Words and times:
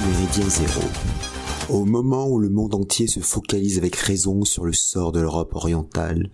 Méridien 0.00 0.48
Zéro, 0.48 0.82
au 1.70 1.86
moment 1.86 2.28
où 2.28 2.38
le 2.38 2.50
monde 2.50 2.74
entier 2.74 3.06
se 3.06 3.20
focalise 3.20 3.78
avec 3.78 3.96
raison 3.96 4.44
sur 4.44 4.66
le 4.66 4.74
sort 4.74 5.10
de 5.10 5.20
l'Europe 5.20 5.54
orientale, 5.54 6.30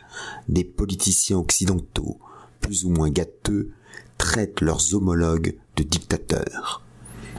des 0.48 0.65
politiciens 0.65 1.38
occidentaux, 1.38 2.19
plus 2.61 2.85
ou 2.85 2.91
moins 2.91 3.11
gâteux, 3.11 3.71
traitent 4.19 4.62
leurs 4.62 4.95
homologues 4.95 5.57
de 5.77 5.85
dictateurs, 5.85 6.83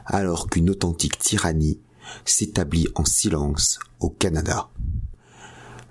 alors 0.05 0.49
qu'une 0.49 0.69
authentique 0.69 1.19
tyrannie 1.19 1.79
s'établit 2.23 2.87
en 2.95 3.03
silence 3.03 3.79
au 3.99 4.09
Canada. 4.09 4.69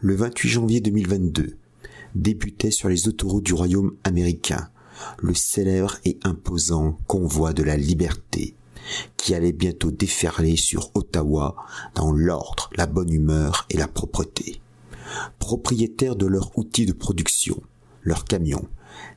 Le 0.00 0.14
28 0.14 0.48
janvier 0.48 0.80
2022 0.80 1.58
débutait 2.14 2.70
sur 2.70 2.88
les 2.88 3.06
autoroutes 3.06 3.44
du 3.44 3.54
royaume 3.54 3.96
américain 4.02 4.70
le 5.18 5.34
célèbre 5.34 5.98
et 6.06 6.18
imposant 6.24 6.96
convoi 7.06 7.52
de 7.52 7.62
la 7.62 7.76
liberté 7.76 8.54
qui 9.16 9.34
allait 9.34 9.52
bientôt 9.52 9.90
déferler 9.90 10.56
sur 10.56 10.90
Ottawa 10.94 11.56
dans 11.94 12.12
l'ordre, 12.12 12.70
la 12.76 12.86
bonne 12.86 13.12
humeur 13.12 13.66
et 13.70 13.76
la 13.76 13.88
propreté. 13.88 14.60
Propriétaires 15.38 16.16
de 16.16 16.26
leurs 16.26 16.56
outils 16.58 16.86
de 16.86 16.92
production, 16.92 17.62
leurs 18.02 18.24
camions, 18.24 18.68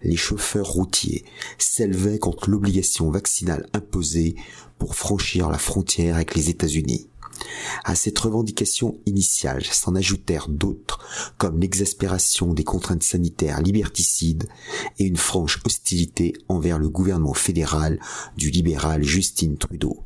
les 0.03 0.15
chauffeurs 0.15 0.67
routiers 0.67 1.25
s'élevaient 1.57 2.19
contre 2.19 2.49
l'obligation 2.49 3.09
vaccinale 3.09 3.65
imposée 3.73 4.35
pour 4.77 4.95
franchir 4.95 5.49
la 5.49 5.57
frontière 5.57 6.15
avec 6.15 6.35
les 6.35 6.49
États-Unis. 6.49 7.07
À 7.83 7.95
cette 7.95 8.17
revendication 8.19 8.99
initiale 9.05 9.63
s'en 9.65 9.95
ajoutèrent 9.95 10.49
d'autres, 10.49 10.99
comme 11.37 11.59
l'exaspération 11.59 12.53
des 12.53 12.63
contraintes 12.63 13.03
sanitaires 13.03 13.61
liberticides 13.61 14.47
et 14.97 15.05
une 15.05 15.17
franche 15.17 15.59
hostilité 15.65 16.33
envers 16.47 16.79
le 16.79 16.89
gouvernement 16.89 17.33
fédéral 17.33 17.99
du 18.37 18.49
libéral 18.49 19.03
Justin 19.03 19.55
Trudeau. 19.55 20.03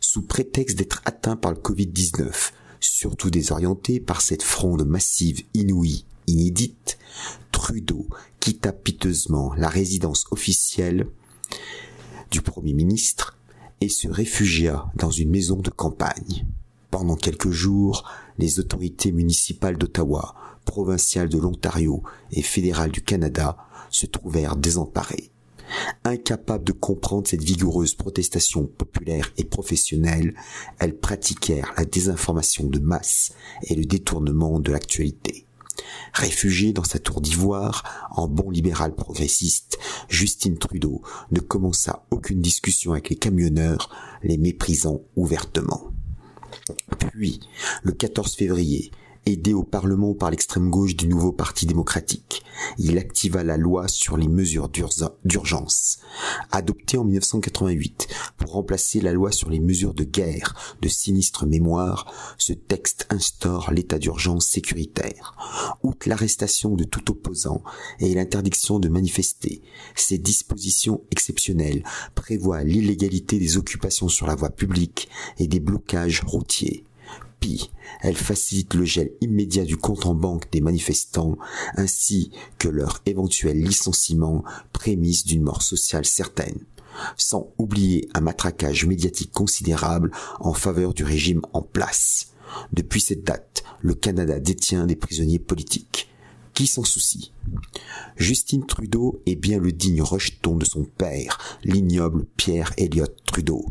Sous 0.00 0.22
prétexte 0.22 0.78
d'être 0.78 1.02
atteint 1.04 1.36
par 1.36 1.52
le 1.52 1.58
Covid-19, 1.58 2.52
surtout 2.80 3.30
désorienté 3.30 4.00
par 4.00 4.20
cette 4.20 4.42
fronde 4.42 4.86
massive 4.86 5.42
inouïe, 5.54 6.04
inédite, 6.26 6.98
Trudeau 7.52 8.08
quitta 8.40 8.72
piteusement 8.72 9.54
la 9.54 9.68
résidence 9.68 10.26
officielle 10.30 11.08
du 12.30 12.42
Premier 12.42 12.74
ministre 12.74 13.37
et 13.80 13.88
se 13.88 14.08
réfugia 14.08 14.86
dans 14.96 15.10
une 15.10 15.30
maison 15.30 15.56
de 15.56 15.70
campagne. 15.70 16.46
Pendant 16.90 17.16
quelques 17.16 17.50
jours, 17.50 18.08
les 18.38 18.60
autorités 18.60 19.12
municipales 19.12 19.76
d'Ottawa, 19.76 20.34
provinciales 20.64 21.28
de 21.28 21.38
l'Ontario 21.38 22.02
et 22.32 22.42
fédérales 22.42 22.90
du 22.90 23.02
Canada 23.02 23.56
se 23.90 24.06
trouvèrent 24.06 24.56
désemparées. 24.56 25.30
Incapables 26.04 26.64
de 26.64 26.72
comprendre 26.72 27.28
cette 27.28 27.42
vigoureuse 27.42 27.94
protestation 27.94 28.66
populaire 28.66 29.30
et 29.36 29.44
professionnelle, 29.44 30.34
elles 30.78 30.96
pratiquèrent 30.96 31.74
la 31.76 31.84
désinformation 31.84 32.66
de 32.66 32.78
masse 32.78 33.32
et 33.64 33.74
le 33.74 33.84
détournement 33.84 34.60
de 34.60 34.72
l'actualité. 34.72 35.47
Réfugié 36.12 36.72
dans 36.72 36.84
sa 36.84 36.98
tour 36.98 37.20
d'ivoire, 37.20 38.08
en 38.10 38.28
bon 38.28 38.50
libéral 38.50 38.94
progressiste, 38.94 39.78
Justine 40.08 40.58
Trudeau 40.58 41.02
ne 41.30 41.40
commença 41.40 42.06
aucune 42.10 42.40
discussion 42.40 42.92
avec 42.92 43.10
les 43.10 43.16
camionneurs, 43.16 43.94
les 44.22 44.38
méprisant 44.38 45.00
ouvertement. 45.16 45.92
Puis, 46.98 47.40
le 47.82 47.92
14 47.92 48.34
février, 48.34 48.90
aidé 49.26 49.54
au 49.54 49.62
Parlement 49.62 50.14
par 50.14 50.30
l'extrême 50.30 50.70
gauche 50.70 50.96
du 50.96 51.08
nouveau 51.08 51.32
Parti 51.32 51.66
démocratique. 51.66 52.42
Il 52.78 52.98
activa 52.98 53.44
la 53.44 53.56
loi 53.56 53.88
sur 53.88 54.16
les 54.16 54.28
mesures 54.28 54.68
d'urgence, 55.24 55.98
adoptée 56.50 56.98
en 56.98 57.04
1988 57.04 58.08
pour 58.36 58.52
remplacer 58.52 59.00
la 59.00 59.12
loi 59.12 59.30
sur 59.32 59.50
les 59.50 59.60
mesures 59.60 59.94
de 59.94 60.04
guerre 60.04 60.54
de 60.80 60.88
sinistre 60.88 61.46
mémoire. 61.46 62.12
Ce 62.36 62.52
texte 62.52 63.06
instaure 63.10 63.70
l'état 63.72 63.98
d'urgence 63.98 64.46
sécuritaire. 64.46 65.36
Outre 65.82 66.08
l'arrestation 66.08 66.74
de 66.74 66.84
tout 66.84 67.10
opposant 67.10 67.62
et 68.00 68.14
l'interdiction 68.14 68.78
de 68.78 68.88
manifester, 68.88 69.62
ces 69.94 70.18
dispositions 70.18 71.02
exceptionnelles 71.10 71.84
prévoient 72.14 72.64
l'illégalité 72.64 73.38
des 73.38 73.56
occupations 73.56 74.08
sur 74.08 74.26
la 74.26 74.34
voie 74.34 74.50
publique 74.50 75.08
et 75.38 75.46
des 75.46 75.60
blocages 75.60 76.22
routiers. 76.26 76.84
Elle 78.00 78.16
facilite 78.16 78.74
le 78.74 78.84
gel 78.84 79.10
immédiat 79.20 79.64
du 79.64 79.76
compte 79.76 80.06
en 80.06 80.14
banque 80.14 80.50
des 80.52 80.60
manifestants 80.60 81.36
ainsi 81.76 82.30
que 82.58 82.68
leur 82.68 83.02
éventuel 83.06 83.60
licenciement 83.60 84.44
prémisse 84.72 85.24
d'une 85.24 85.42
mort 85.42 85.62
sociale 85.62 86.04
certaine, 86.04 86.58
sans 87.16 87.52
oublier 87.58 88.08
un 88.14 88.20
matraquage 88.20 88.86
médiatique 88.86 89.32
considérable 89.32 90.12
en 90.40 90.52
faveur 90.52 90.94
du 90.94 91.04
régime 91.04 91.42
en 91.52 91.62
place. 91.62 92.32
Depuis 92.72 93.00
cette 93.00 93.24
date, 93.24 93.62
le 93.80 93.94
Canada 93.94 94.38
détient 94.38 94.86
des 94.86 94.96
prisonniers 94.96 95.38
politiques. 95.38 96.08
Qui 96.54 96.66
s'en 96.66 96.82
soucie? 96.82 97.32
Justine 98.16 98.66
Trudeau 98.66 99.22
est 99.26 99.36
bien 99.36 99.58
le 99.58 99.70
digne 99.70 100.02
rejeton 100.02 100.37
de 100.56 100.64
son 100.64 100.84
père, 100.84 101.38
l'ignoble 101.64 102.26
Pierre 102.36 102.72
Elliott 102.76 103.14
Trudeau. 103.24 103.64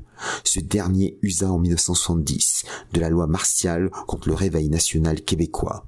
Ce 0.44 0.60
dernier 0.60 1.18
usa 1.22 1.52
en 1.52 1.60
1970 1.60 2.66
de 2.94 3.00
la 3.00 3.10
loi 3.10 3.28
martiale 3.28 3.90
contre 4.08 4.30
le 4.30 4.36
réveil 4.36 4.70
national 4.70 5.22
québécois. 5.22 5.86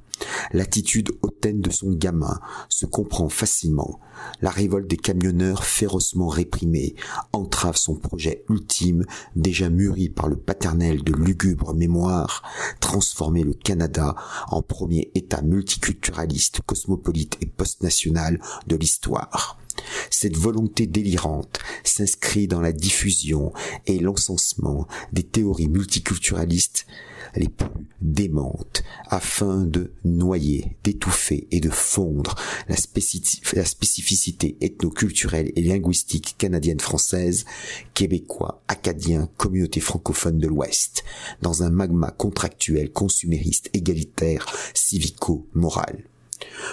L'attitude 0.52 1.12
hautaine 1.22 1.62
de 1.62 1.72
son 1.72 1.92
gamin 1.92 2.40
se 2.68 2.86
comprend 2.86 3.30
facilement. 3.30 4.00
La 4.42 4.50
révolte 4.50 4.90
des 4.90 4.98
camionneurs 4.98 5.64
férocement 5.64 6.28
réprimée 6.28 6.96
entrave 7.34 7.78
son 7.78 7.96
projet 7.96 8.44
ultime, 8.50 9.06
déjà 9.36 9.70
mûri 9.70 10.10
par 10.10 10.28
le 10.28 10.36
paternel 10.36 11.04
de 11.04 11.14
lugubre 11.14 11.74
mémoire, 11.74 12.44
transformer 12.80 13.44
le 13.44 13.54
Canada 13.54 14.16
en 14.50 14.62
premier 14.62 15.12
État 15.16 15.42
multiculturaliste, 15.42 16.62
cosmopolite 16.66 17.38
et 17.42 17.46
post-national 17.46 18.42
de 18.68 18.76
l'histoire. 18.76 19.59
Cette 20.10 20.38
volonté 20.38 20.88
délirante 20.88 21.60
s'inscrit 21.84 22.48
dans 22.48 22.62
la 22.62 22.72
diffusion 22.72 23.54
et 23.86 24.00
l'encensement 24.00 24.88
des 25.12 25.24
théories 25.24 25.70
multiculturalistes 25.70 26.86
les 27.36 27.48
plus 27.48 27.68
démentes 28.02 28.84
afin 29.08 29.58
de 29.58 29.92
noyer, 30.04 30.78
d'étouffer 30.84 31.48
et 31.52 31.60
de 31.60 31.70
fondre 31.70 32.36
la, 32.68 32.76
spécificité 32.76 34.58
ethnoculturelle 34.62 35.52
et 35.56 35.62
linguistique 35.62 36.36
canadienne-française, 36.38 37.46
québécois, 37.94 38.64
acadien, 38.68 39.30
communauté 39.38 39.80
francophone 39.80 40.40
de 40.40 40.48
l'Ouest, 40.48 41.04
dans 41.42 41.64
un 41.64 41.70
magma 41.70 42.12
contractuel, 42.12 42.92
consumériste, 42.92 43.70
égalitaire, 43.74 44.46
civico-moral. 44.74 46.04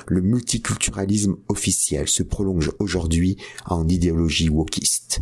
Le 0.07 0.21
multiculturalisme 0.21 1.37
officiel 1.49 2.09
se 2.09 2.23
prolonge 2.23 2.73
aujourd'hui 2.79 3.37
en 3.67 3.89
idéologie 3.89 4.49
wokiste. 4.49 5.21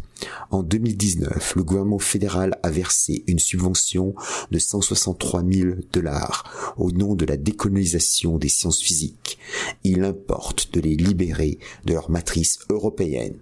En 0.50 0.62
2019, 0.62 1.55
le 1.56 1.62
gouvernement 1.62 1.99
fédéral 1.99 2.59
a 2.62 2.71
versé 2.71 3.25
une 3.26 3.38
subvention 3.38 4.14
de 4.50 4.58
163 4.58 5.43
000 5.50 5.70
dollars 5.93 6.75
au 6.76 6.93
nom 6.93 7.14
de 7.14 7.25
la 7.25 7.37
décolonisation 7.37 8.38
des 8.38 8.49
sciences 8.49 8.82
physiques. 8.82 9.38
Il 9.82 10.05
importe 10.05 10.73
de 10.73 10.81
les 10.81 10.97
libérer 10.97 11.58
de 11.85 11.94
leur 11.94 12.11
matrice 12.11 12.58
européenne. 12.70 13.37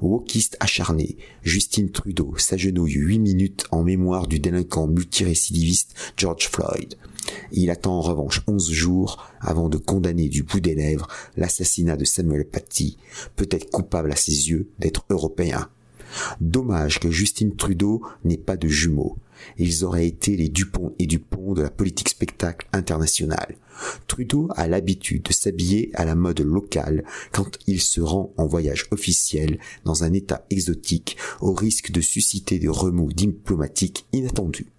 Wokiste 0.00 0.56
acharné, 0.60 1.16
Justine 1.42 1.90
Trudeau 1.90 2.34
s'agenouille 2.36 2.94
huit 2.94 3.18
minutes 3.18 3.64
en 3.70 3.82
mémoire 3.82 4.26
du 4.26 4.38
délinquant 4.38 4.86
multirécidiviste 4.86 5.94
George 6.16 6.48
Floyd. 6.48 6.96
Il 7.52 7.70
attend 7.70 7.98
en 7.98 8.00
revanche 8.00 8.42
onze 8.46 8.70
jours 8.70 9.24
avant 9.40 9.68
de 9.68 9.78
condamner 9.78 10.28
du 10.28 10.42
bout 10.42 10.60
des 10.60 10.74
lèvres 10.74 11.08
l'assassinat 11.36 11.96
de 11.96 12.04
Samuel 12.04 12.44
Paty, 12.44 12.98
peut-être 13.36 13.70
coupable 13.70 14.12
à 14.12 14.16
ses 14.16 14.50
yeux 14.50 14.68
d'être 14.78 15.04
européen. 15.10 15.68
Dommage 16.40 17.00
que 17.00 17.10
Justine 17.10 17.56
Trudeau 17.56 18.02
n'ait 18.24 18.36
pas 18.36 18.56
de 18.56 18.68
jumeaux. 18.68 19.16
Ils 19.58 19.84
auraient 19.84 20.06
été 20.06 20.36
les 20.36 20.48
Dupont 20.48 20.94
et 20.98 21.06
Dupont 21.06 21.52
de 21.54 21.62
la 21.62 21.70
politique 21.70 22.08
spectacle 22.08 22.68
internationale. 22.72 23.56
Trudeau 24.06 24.48
a 24.56 24.68
l'habitude 24.68 25.22
de 25.22 25.32
s'habiller 25.32 25.90
à 25.94 26.04
la 26.04 26.14
mode 26.14 26.40
locale 26.40 27.04
quand 27.32 27.58
il 27.66 27.80
se 27.80 28.00
rend 28.00 28.32
en 28.36 28.46
voyage 28.46 28.86
officiel 28.90 29.58
dans 29.84 30.04
un 30.04 30.12
état 30.12 30.44
exotique 30.50 31.16
au 31.40 31.52
risque 31.52 31.90
de 31.90 32.00
susciter 32.00 32.58
des 32.58 32.68
remous 32.68 33.12
diplomatiques 33.12 34.06
inattendus. 34.12 34.72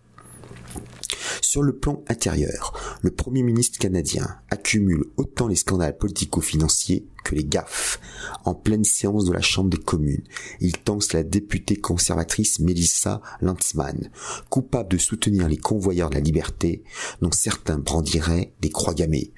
Sur 1.53 1.61
le 1.61 1.77
plan 1.77 2.03
intérieur, 2.07 2.73
le 3.03 3.11
Premier 3.11 3.43
ministre 3.43 3.77
canadien 3.77 4.39
accumule 4.49 5.05
autant 5.17 5.47
les 5.47 5.55
scandales 5.55 5.95
politico-financiers 5.95 7.05
que 7.23 7.35
les 7.35 7.43
gaffes. 7.43 7.99
En 8.43 8.55
pleine 8.55 8.83
séance 8.83 9.25
de 9.25 9.33
la 9.33 9.41
Chambre 9.41 9.69
des 9.69 9.77
communes, 9.77 10.23
il 10.61 10.71
tense 10.71 11.13
la 11.13 11.21
députée 11.21 11.75
conservatrice 11.75 12.59
Melissa 12.59 13.21
Lantzmann, 13.39 14.09
coupable 14.49 14.89
de 14.89 14.97
soutenir 14.97 15.47
les 15.47 15.57
convoyeurs 15.57 16.09
de 16.09 16.15
la 16.15 16.21
liberté, 16.21 16.83
dont 17.21 17.31
certains 17.31 17.77
brandiraient 17.77 18.55
des 18.61 18.71
croix 18.71 18.95
gammées. 18.95 19.31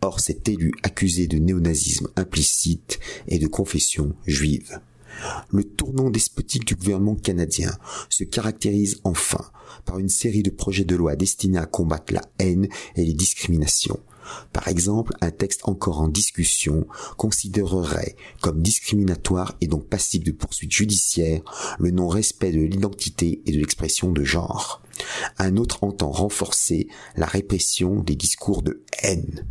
Or, 0.00 0.18
cet 0.18 0.48
élu 0.48 0.72
accusé 0.82 1.28
de 1.28 1.38
néonazisme 1.38 2.08
implicite 2.16 2.98
et 3.28 3.38
de 3.38 3.46
confession 3.46 4.16
juive. 4.26 4.80
Le 5.50 5.64
tournant 5.64 6.10
despotique 6.10 6.66
du 6.66 6.74
gouvernement 6.74 7.14
canadien 7.14 7.72
se 8.08 8.24
caractérise 8.24 9.00
enfin 9.04 9.44
par 9.84 9.98
une 9.98 10.08
série 10.08 10.42
de 10.42 10.50
projets 10.50 10.84
de 10.84 10.96
loi 10.96 11.16
destinés 11.16 11.58
à 11.58 11.66
combattre 11.66 12.12
la 12.12 12.22
haine 12.38 12.68
et 12.96 13.04
les 13.04 13.14
discriminations. 13.14 14.00
Par 14.52 14.68
exemple, 14.68 15.12
un 15.20 15.30
texte 15.30 15.62
encore 15.64 16.00
en 16.00 16.08
discussion 16.08 16.86
considérerait 17.16 18.16
comme 18.40 18.62
discriminatoire 18.62 19.56
et 19.60 19.66
donc 19.66 19.86
passible 19.86 20.24
de 20.24 20.32
poursuites 20.32 20.72
judiciaires 20.72 21.42
le 21.78 21.90
non-respect 21.90 22.52
de 22.52 22.60
l'identité 22.60 23.42
et 23.46 23.52
de 23.52 23.58
l'expression 23.58 24.12
de 24.12 24.24
genre. 24.24 24.81
Un 25.38 25.56
autre 25.56 25.84
entend 25.84 26.10
renforcer 26.10 26.88
la 27.16 27.26
répression 27.26 28.00
des 28.00 28.16
discours 28.16 28.62
de 28.62 28.82
haine. 29.02 29.46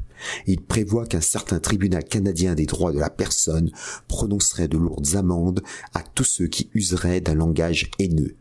Il 0.46 0.62
prévoit 0.62 1.06
qu'un 1.06 1.22
certain 1.22 1.60
tribunal 1.60 2.04
canadien 2.04 2.56
des 2.56 2.66
droits 2.66 2.92
de 2.92 3.00
la 3.00 3.10
personne 3.10 3.72
prononcerait 4.08 4.68
de 4.68 4.78
lourdes 4.78 5.16
amendes 5.16 5.64
à 5.94 6.04
tous 6.04 6.24
ceux 6.24 6.48
qui 6.48 6.70
useraient 6.74 7.22
d'un 7.22 7.36
langage 7.36 7.90
haineux. 8.00 8.36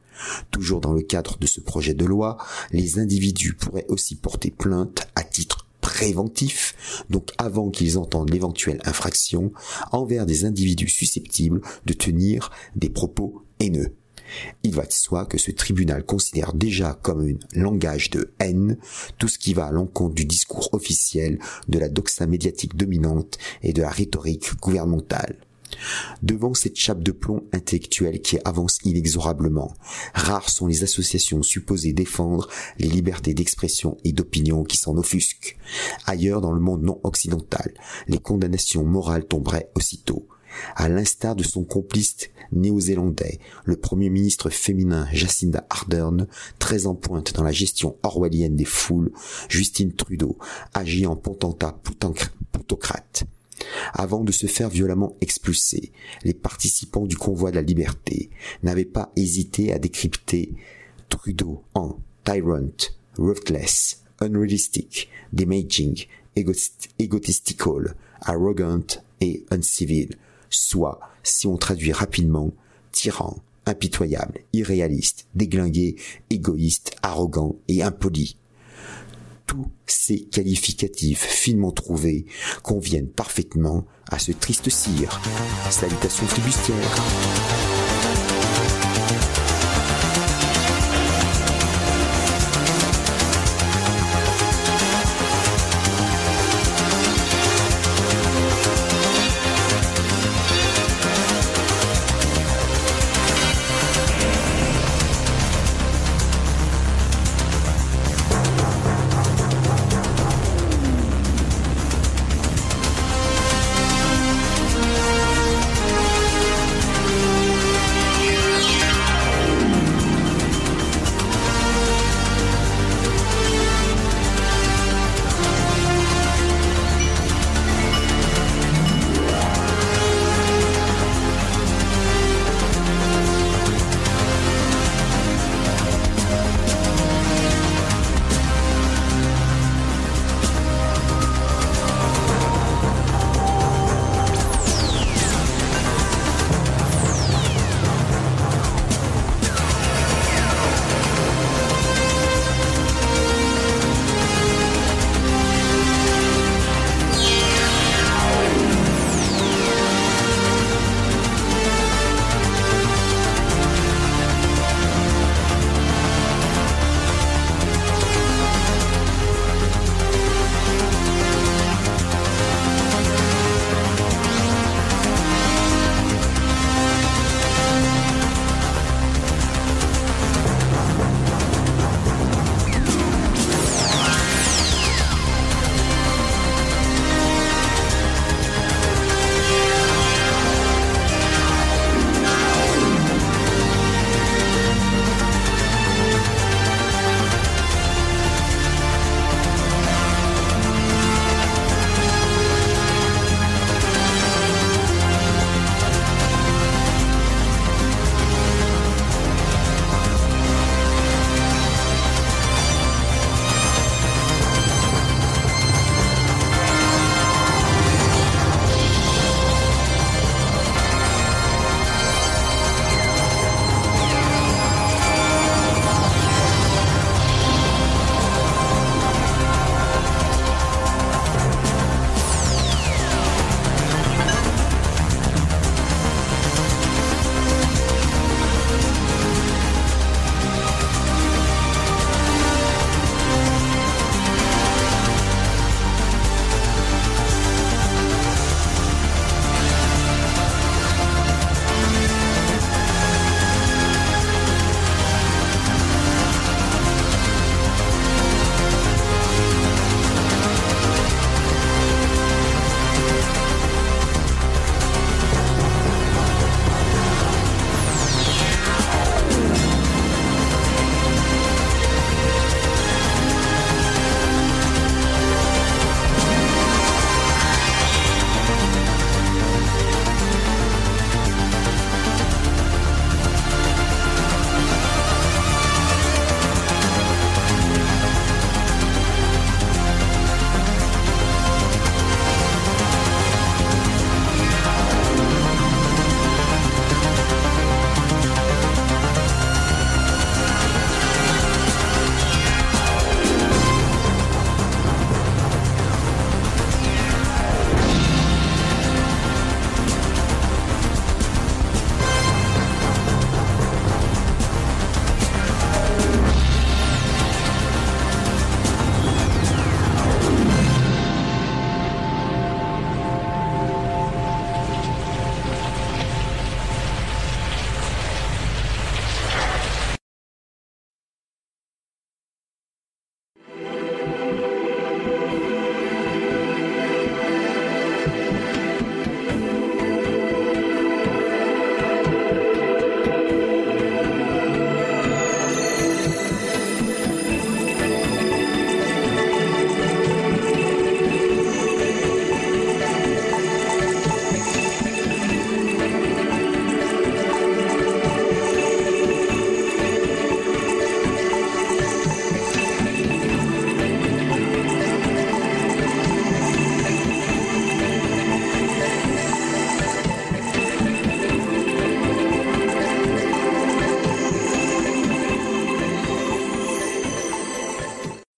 Toujours 0.50 0.80
dans 0.80 0.92
le 0.92 1.02
cadre 1.02 1.38
de 1.38 1.46
ce 1.46 1.60
projet 1.60 1.94
de 1.94 2.04
loi, 2.04 2.36
les 2.72 2.98
individus 2.98 3.54
pourraient 3.54 3.86
aussi 3.88 4.16
porter 4.16 4.50
plainte 4.50 5.08
à 5.14 5.24
titre 5.24 5.66
préventif, 5.80 7.04
donc 7.08 7.30
avant 7.38 7.70
qu'ils 7.70 7.98
entendent 7.98 8.30
l'éventuelle 8.30 8.80
infraction, 8.84 9.52
envers 9.92 10.26
des 10.26 10.44
individus 10.44 10.88
susceptibles 10.88 11.62
de 11.86 11.92
tenir 11.94 12.50
des 12.76 12.90
propos 12.90 13.44
haineux. 13.60 13.94
Il 14.62 14.74
va 14.74 14.86
de 14.86 14.92
soi 14.92 15.26
que 15.26 15.38
ce 15.38 15.50
tribunal 15.50 16.04
considère 16.04 16.52
déjà 16.52 16.98
comme 17.02 17.26
un 17.26 17.60
langage 17.60 18.10
de 18.10 18.32
haine 18.38 18.78
tout 19.18 19.28
ce 19.28 19.38
qui 19.38 19.54
va 19.54 19.66
à 19.66 19.72
l'encontre 19.72 20.14
du 20.14 20.24
discours 20.24 20.68
officiel, 20.72 21.38
de 21.68 21.78
la 21.78 21.88
doxa 21.88 22.26
médiatique 22.26 22.76
dominante 22.76 23.38
et 23.62 23.72
de 23.72 23.82
la 23.82 23.90
rhétorique 23.90 24.54
gouvernementale. 24.60 25.36
Devant 26.22 26.54
cette 26.54 26.76
chape 26.76 27.02
de 27.02 27.12
plomb 27.12 27.44
intellectuelle 27.52 28.20
qui 28.20 28.38
avance 28.44 28.78
inexorablement, 28.84 29.72
rares 30.14 30.50
sont 30.50 30.66
les 30.66 30.82
associations 30.82 31.42
supposées 31.42 31.92
défendre 31.92 32.48
les 32.78 32.88
libertés 32.88 33.34
d'expression 33.34 33.96
et 34.04 34.12
d'opinion 34.12 34.64
qui 34.64 34.76
s'en 34.76 34.96
offusquent. 34.96 35.56
Ailleurs 36.06 36.40
dans 36.40 36.52
le 36.52 36.60
monde 36.60 36.82
non 36.82 37.00
occidental, 37.04 37.72
les 38.08 38.18
condamnations 38.18 38.84
morales 38.84 39.26
tomberaient 39.26 39.70
aussitôt. 39.76 40.26
À 40.76 40.88
l'instar 40.88 41.36
de 41.36 41.42
son 41.42 41.64
complice 41.64 42.30
néo-zélandais, 42.52 43.38
le 43.64 43.76
premier 43.76 44.10
ministre 44.10 44.50
féminin 44.50 45.06
Jacinda 45.12 45.66
Ardern, 45.70 46.26
très 46.58 46.86
en 46.86 46.94
pointe 46.94 47.34
dans 47.34 47.42
la 47.42 47.52
gestion 47.52 47.96
orwellienne 48.02 48.56
des 48.56 48.64
foules, 48.64 49.12
Justine 49.48 49.92
Trudeau 49.92 50.38
agit 50.74 51.06
en 51.06 51.16
potentat 51.16 51.78
plutocrate. 51.82 53.24
Avant 53.92 54.24
de 54.24 54.32
se 54.32 54.46
faire 54.46 54.70
violemment 54.70 55.16
expulser, 55.20 55.92
les 56.24 56.34
participants 56.34 57.06
du 57.06 57.16
convoi 57.16 57.50
de 57.50 57.56
la 57.56 57.62
liberté 57.62 58.30
n'avaient 58.62 58.84
pas 58.84 59.12
hésité 59.16 59.72
à 59.72 59.78
décrypter 59.78 60.54
Trudeau 61.08 61.64
en 61.74 61.98
tyrant, 62.24 62.70
ruthless, 63.18 64.02
unrealistic, 64.20 65.08
damaging, 65.32 66.06
egotistical, 66.98 67.94
arrogant 68.20 68.86
et 69.20 69.44
uncivil, 69.50 70.16
soit, 70.50 71.00
si 71.22 71.46
on 71.46 71.56
traduit 71.56 71.92
rapidement, 71.92 72.50
tyran, 72.92 73.38
impitoyable, 73.66 74.40
irréaliste, 74.52 75.26
déglingué, 75.34 75.96
égoïste, 76.28 76.96
arrogant 77.02 77.56
et 77.68 77.82
impoli 77.82 78.36
tous 79.50 79.66
ces 79.84 80.20
qualificatifs 80.20 81.24
finement 81.26 81.72
trouvés 81.72 82.24
conviennent 82.62 83.08
parfaitement 83.08 83.84
à 84.08 84.20
ce 84.20 84.30
triste 84.30 84.70
cire. 84.70 85.20
Salutations 85.70 86.26
flibustières. 86.26 86.76